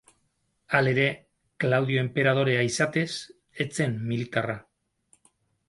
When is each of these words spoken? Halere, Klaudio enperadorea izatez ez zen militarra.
Halere, 0.79 1.03
Klaudio 1.65 1.99
enperadorea 2.05 2.65
izatez 2.71 3.05
ez 3.67 3.71
zen 3.83 3.97
militarra. 4.11 4.59